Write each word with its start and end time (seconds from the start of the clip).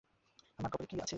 আমার 0.59 0.69
কপালে 0.71 0.87
কী 0.87 0.95
আছে! 0.95 1.09